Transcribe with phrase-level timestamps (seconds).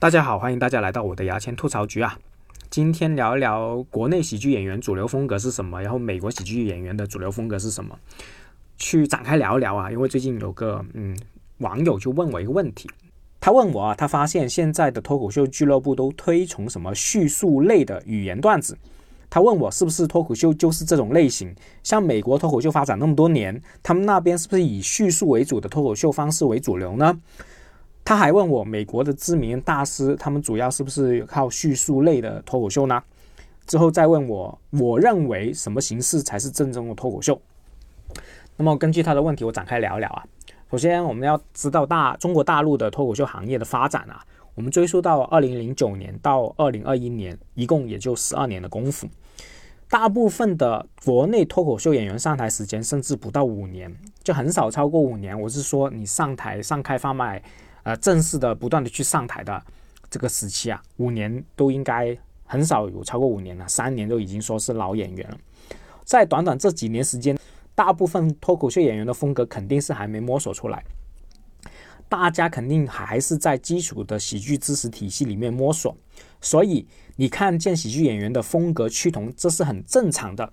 [0.00, 2.18] 大家好，欢迎大家来到我的牙签吐槽局啊！
[2.70, 7.94] 今天聊一聊国内喜剧演员主流风格是什么，然后美国喜剧演员的主流风格是什么，
[8.78, 9.90] 去展开聊一聊啊！
[9.90, 11.14] 因为最近有个嗯
[11.58, 12.88] 网友就问我一个问题，
[13.40, 18.78] 他问我啊，他发现现在的脱口秀俱乐部都推崇什么叙述类的语言段子，
[19.28, 21.54] 他问我是不是脱口秀就是这种类型？
[21.82, 27.20] 像美国脱口秀发展那么多年，他们那边是不是以叙述为主的脱口秀方式为主流呢？
[28.10, 33.00] 他还问我，美国的知名大师他们主要是不是靠叙述类的脱口秀呢？
[33.68, 37.40] 之后再问我，我认为什么形式才是正宗的脱口秀？
[38.56, 40.24] 那么根据他的问题，我展开聊一聊啊。
[40.72, 49.06] 首先，我们要知道大中国大陆的脱口秀行业的发展啊，我们追溯到二零零九年到二零二一年，一共也就十二年的功夫。
[49.88, 55.40] 大部分的国内脱口秀演员上台时间甚至不到五年，就很少超过五年。
[55.40, 57.40] 我是说，你上台上开放麦。
[57.82, 59.62] 呃，正式的不断的去上台的
[60.10, 65.38] 这个时期啊，五年都应该很少有超过五年了，三年都已经说是老演员了。
[66.04, 67.38] 在短短这几年时间，
[67.74, 70.84] 大部分脱口秀演员的风格肯定是还没摸索出来，
[72.08, 75.96] 大家肯定还是在基础的喜剧知识体系里面摸索，
[76.40, 76.86] 所以
[77.16, 80.52] 你看见喜剧演员的风格趋同，这是很正常的。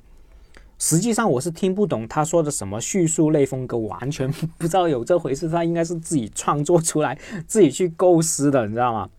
[0.79, 5.49] 实际上我是听不懂他说的什么叙述类风格，完全不知道有这回事。
[5.49, 9.09] 他应该是自己创作出来，自己去构思的，你知道吗？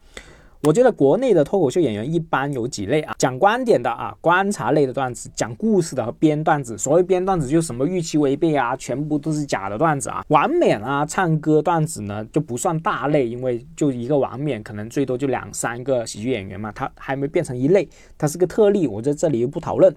[0.64, 6.76] 我觉得国内的脱口秀演员一般有几类啊，讲观点的啊，观察类的段子，讲故事的和编段子。
[6.76, 10.24] 所谓编段子，就什么预期违背啊，全部都是假的段子啊。
[10.28, 19.94] 王冕啊，唱歌段子呢就不算大类，因为就一个王冕，可能最多就两三个喜剧演员嘛，他还没变成一类，他是个特例，我在这里又不讨论。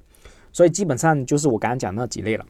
[0.51, 2.45] 所以基本上就是我刚刚讲那几类了。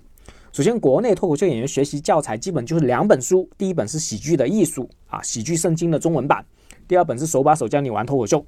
[0.51, 6.43] 首先，国内脱口秀演员学习教材基本就是两本书，第一本是《喜剧的艺术》啊，喜剧圣经的中文版；
[6.89, 8.45] 第二本是手把手教你玩脱口秀。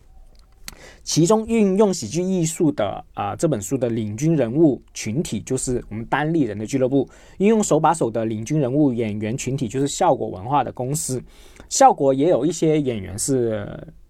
[1.03, 11.23] 其中运用喜剧艺术的啊这本书的领军人物群体就是我们单立人的俱乐部，运用手把手的领军人物演员群体就是效果文化的公司。
[11.69, 13.65] 效果也有一些演员是。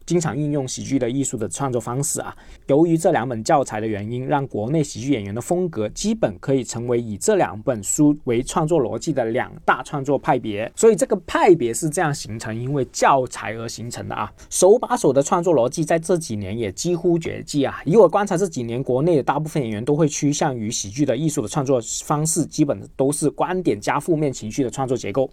[0.06, 2.36] 经常运用喜剧的艺术的创作方式啊，
[2.68, 10.72] 由于这两本教材的原因，让国内喜剧演员的风格基本可以成为以这两本书为创作逻辑的两大创作派别。
[10.76, 14.32] 所以这个派别是这样形成，因为教材而形成的啊。
[14.50, 17.82] 手把手的创作逻辑在这几年也几乎绝迹啊。
[17.86, 25.30] 以我观察，这几年国内的大部分演员都会趋向于喜剧的艺术的创作方式，基本都是观点加负面情绪的创作结构。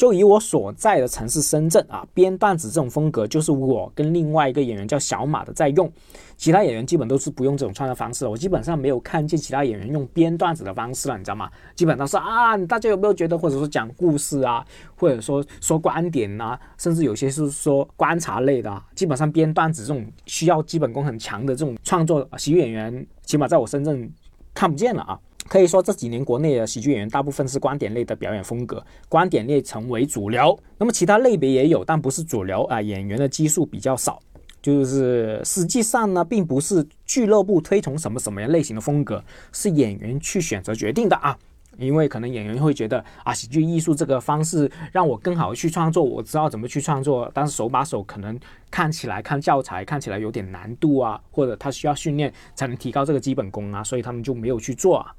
[0.00, 5.92] 就以我所在的城市深圳啊，编段子这种风格，就是我跟另外一个演员叫小马的在用，
[6.38, 8.26] 其他演员基本都是不用这种创作方式。
[8.26, 11.50] 我基本上没有看见其他演员用编段子的方式了，你知道吗？
[11.74, 14.64] 基本上是啊，大家有没有觉得，或者说讲故事啊，
[14.96, 24.10] 或者说说观点啊，甚至有些是说观察类的，基本上编段子这种需要基本功很强的这种创作喜剧演员，起码在我深圳
[24.54, 25.20] 看不见了啊。
[25.50, 30.56] 可以说这几年国内的喜剧演员大部分是观点类的表演风格，观点类成为主流。
[30.78, 32.80] 那么其他类别也有，但不是主流啊。
[32.80, 34.22] 演员的基数比较少，
[34.62, 41.36] 就是实际上呢，并不是俱乐部推崇什么什么样类型的风格，是演员去选择决定的啊。
[41.78, 48.38] 因为可能演员会觉得啊，喜剧艺术这个方式让我更好的去创作，我知道怎么去创作，但是手把手可能
[48.70, 55.12] 看起来看教材看起来有点难度啊，或者他需要训练才能提高这个基本功啊，所以他们就没有去做啊。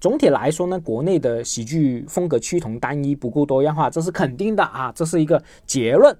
[0.00, 6.16] 总体来说呢，国内的喜剧风格趋同、单一、不够多样化，这是肯定的啊，这是一个结论，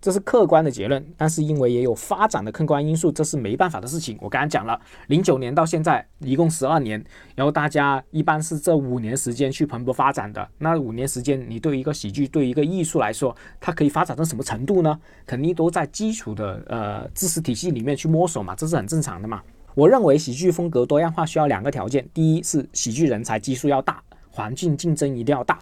[0.00, 1.04] 这是客观的结论。
[1.18, 4.16] 但是因为也有发展的客观因素，这是没办法的事情。
[4.22, 7.04] 我刚刚讲了，零九年到现在一共十二年，
[7.34, 10.48] 然后大家一般是这五年时间去蓬勃发展的。
[10.56, 14.98] 那五年时间，你对一个喜剧、对一个艺术来说，它可以发展到什么程度呢？
[15.26, 19.42] 肯定都在基础的呃知识体系里面去摸索嘛，这是很正常的嘛。
[19.80, 25.56] 我认为喜剧风格多样化需要两个条件：第一是喜剧人才基数要大，环境竞争一定要大；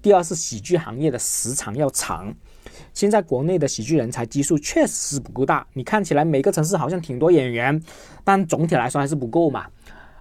[0.00, 2.32] 第二是喜剧行业的时长要长。
[2.94, 7.82] 现在国内的喜剧人才基数确实是不够大，你看起来每个城市好像挺多演员，
[8.22, 9.66] 但总体来说还是不够嘛。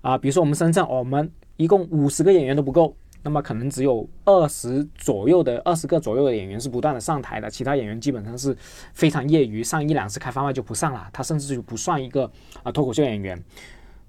[0.02, 2.96] 啊，比如说我们深圳，我们一共五十个演员都不够。
[3.28, 8.56] 那么可能只有二十左右的二十个左右的演员是不断的上台的，其他演员基本上是
[8.94, 12.32] 非常业余，上一两次开发麦就不上了，他甚至就不算一个
[12.64, 13.38] 啊脱口秀演员。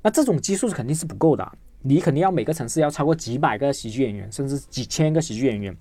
[0.03, 5.77] 那这种基数是肯定是不够的，你肯定要每个城市要超过几百个喜剧演员，甚至几千个喜剧演员。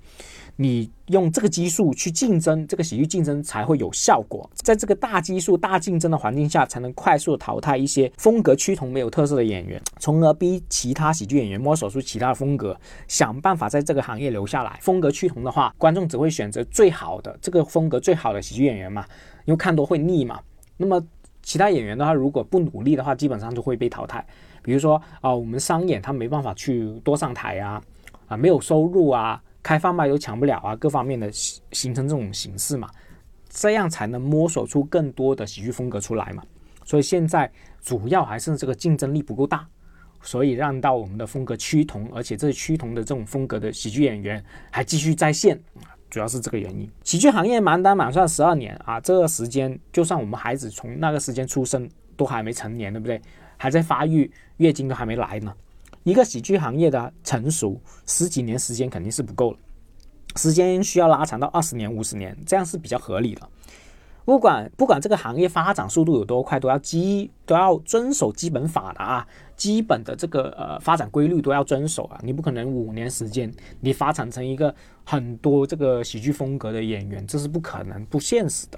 [0.60, 4.50] 你用这个基数去竞争，这个喜剧竞争才会有效果。
[4.56, 12.76] 在这个大基数、大竞争的环境下，才能快速淘汰一些风格趋同、没有特色的演员，从而逼其他喜剧演员摸索出其他的风格，
[13.08, 14.80] 想办法在这个行业留下来。
[14.82, 19.06] 风格趋同的话，观众只会选择最好的这个风格最好的喜剧演员嘛。
[19.46, 20.40] 因为看多会腻嘛。
[20.80, 21.00] 那么
[21.48, 24.24] 其他演员的话，如果不努力的话，基本上就会被淘汰。
[24.62, 27.82] 比如说啊，我们商演他没办法去多上台啊，
[28.28, 32.90] 啊没有收入啊，开放麦都抢不了啊，各方面的形成这种形式嘛，
[33.48, 36.44] 这样才能摸索出更多的喜剧风格出来嘛。
[36.84, 39.66] 所以现在主要还是这个竞争力不够大，
[40.22, 45.58] 所以让到我们的风格趋同，而且这趋同的这种风格的喜剧演员还继续在线。
[46.10, 53.22] 主要是这个原因，喜剧行业满打满算十二年啊，这个时间就算我们孩子从那个时间出生都还没成年，对不对？
[53.58, 55.54] 还在发育，月经都还没来呢。
[56.04, 59.58] 一个喜剧行业的成熟，十几年时间肯定是不够了，
[60.38, 63.50] 时间需要拉长到二十年、五十年，这样是比较合理的。
[64.28, 69.26] 不管不管这个行业发展速度有多快，都要基都要遵守基本法的啊，
[69.56, 72.20] 基本的这个呃发展规律都要遵守啊。
[72.22, 74.76] 你不可能五年时间你发展成一个
[75.06, 78.78] 很多这个喜剧风格的演员，这是不可能不现实的。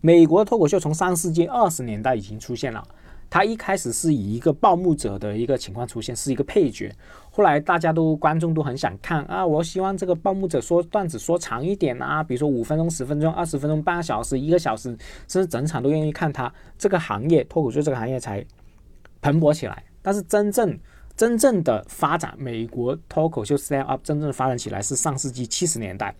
[0.00, 2.86] 美国脱口秀从上世纪二十年代已经出现了。
[3.30, 6.92] 他一开始是以一个报幕者的一个情况出现，是一个配角。
[7.30, 14.88] 后来大家都观众都很想看啊，我希望这个报幕者说段子说长一点啊，比如说五分钟、十分钟、二十分钟、半个小时、一个小时，
[15.28, 16.52] 甚至整场都愿意看他。
[16.76, 18.44] 这个行业脱口秀这个行业才
[19.22, 19.84] 蓬勃起来。
[20.02, 20.76] 但是真正
[21.14, 26.12] 真正的发展，美国脱口秀 stand up 真正发展起来是上世纪七十年代。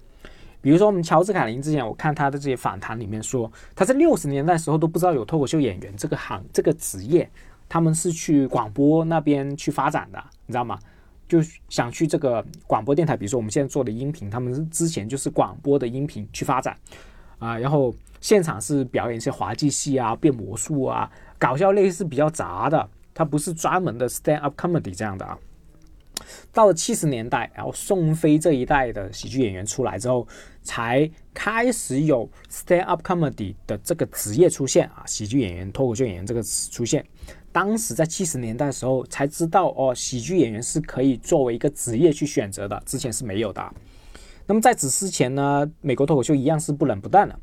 [0.61, 7.29] 比如说，我们乔治·凯林之前，我看他的这些访谈里面说，他在六十年代时候都不知道有脱口秀演员这个行这个职业，
[7.69, 10.79] 他们是去广播那边去发展的，你知道吗？
[11.29, 16.77] 就想去这个广播电台，比如说我们现在做的音频，他们之前就是广播的音频去发展
[17.39, 21.09] 啊，然后现场是表演一些滑稽戏啊、变魔术啊、
[21.39, 25.39] 搞笑类是比较杂的，它不是专门的 stand up comedy 这样的啊。
[26.53, 30.27] 到了七十年代，然后宋飞这一代的喜剧演员出来之后，
[30.63, 37.05] 才开始有 stand up comedy 的这个职业出现啊，喜剧演员、脱口秀演员这个词出现。
[37.53, 43.75] 当时在七十年代的时候，才知道哦，喜剧演员是可以作为一个职业去选择的，之前是没有的。
[44.47, 47.37] 那么在此之前呢，美国脱口秀一样是不冷不淡的。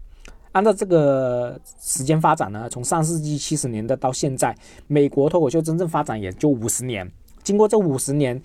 [0.53, 4.55] 按照这个时间发展呢，从上世纪七十年代到现在，
[4.87, 7.11] 美国脱口秀真正发展也就五十年。
[7.43, 8.41] 经过这五十年。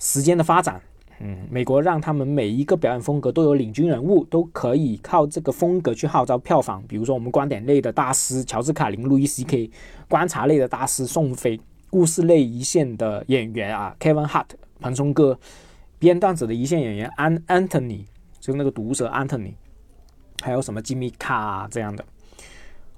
[0.00, 0.80] 时间的发展，
[1.20, 6.82] 嗯，美国让他们每一个表演风格都有领军人物，都可以靠这个风格去号召票房。
[6.88, 9.70] 比如说，我们观点类的大师乔治·卡林、路易 C.K.，
[10.08, 11.60] 观察类的大师宋飞，
[11.90, 14.46] 故事类一线的演员啊，Kevin Hart、
[14.80, 15.38] 蓬松哥，
[15.98, 18.06] 编段子的一线演员安 Anthony，
[18.40, 19.52] 就那个毒舌 Anthony，
[20.40, 22.02] 还有什么 Jimmy K 这样的。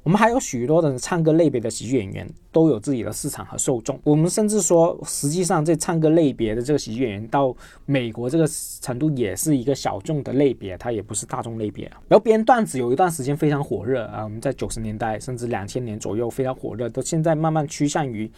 [0.02, 3.98] 我们还有许多的唱歌类别的喜剧演员都有自己的市场和受众。
[4.02, 7.54] 我们甚至说，实际上这唱歌类别的这个喜剧演员到
[7.86, 8.44] 美国这个
[8.80, 11.84] 程度也是一个小众的类别，它也不是大众类别。
[12.08, 18.28] 然后编段子有一段时间非常火热啊，我们在九十年代甚至两千年左右非常火热，到现在慢慢趋向于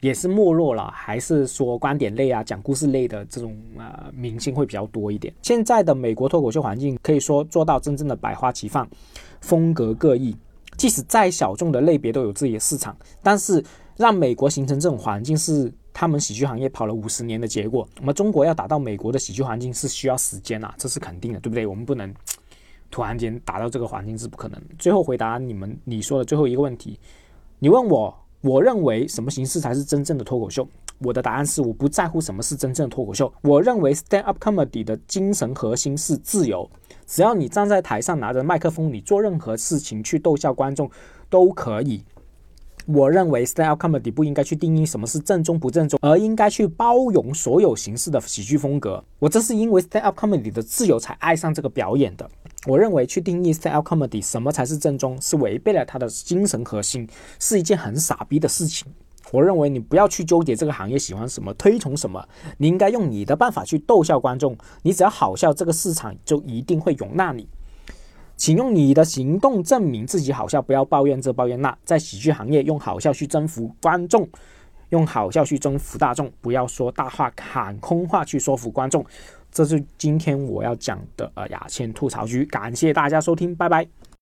[0.00, 5.32] 也是没落了，还是说观点类啊、讲故事类的这种呃明星会比较多一点。
[5.40, 8.88] 现在的美国脱口秀环境可以说做到真正的百花齐放，
[9.40, 10.36] 风格各异。
[10.76, 13.62] 即使再小众的类别都有自己的市场，但是
[13.96, 17.86] 让美国形成这种环境是他们喜剧行业跑了五十年的结果。
[18.00, 21.66] 我们中国要达到美国的喜剧环境是需要时间啊，这是肯定的，对不对？
[21.66, 22.12] 我们不能
[22.90, 24.60] 突然间达到这个环境是不可能。
[24.78, 26.98] 最后回答你们你说的最后一个问题，
[27.58, 30.66] 你问我，我认为什么形式才是真正的脱口秀？
[31.04, 33.32] 我的答案是我不在乎什么是真正的脱口秀。
[33.42, 36.68] 我认为 stand up comedy 的精神核心是自由。
[37.06, 40.90] 只要你站在台上拿着麦克风，你做任何事情去逗笑观众
[41.28, 42.04] 都可以。
[42.86, 49.02] 我认为 stand up comedy 不应该去定义什么是正宗不正宗，而应该去包容所有形式的喜剧风格。
[49.20, 52.28] 我这是因为 stand up comedy 的自由才爱上这个表演的。
[52.66, 58.92] 我认为去定义 stand up comedy 什么才是正宗，是违背了它的精神核心，是一件很傻逼的事情。
[59.32, 62.24] 我认为你不要去纠结这个行业喜欢什么，推崇什么，
[62.58, 64.56] 你应该用你的办法去逗笑观众。
[64.82, 67.48] 你只要好笑，这个市场就一定会容纳你。
[68.36, 71.76] 请用你的行动证明自己好笑，不要抱怨这抱怨那。
[71.84, 74.28] 在喜剧行业，用好笑去征服观众，
[74.90, 79.04] 用好笑去征服大众，不要说大话喊空话去说服观众。
[79.50, 83.86] 这是今天我要讲的呃雅倩吐槽局，感谢大家收听，拜拜。